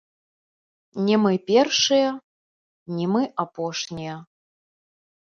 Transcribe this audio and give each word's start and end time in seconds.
Не 1.09 1.17
мы 1.25 1.33
першыя, 1.49 2.07
не 2.99 3.05
мы 3.17 3.21
апошнія. 3.43 4.15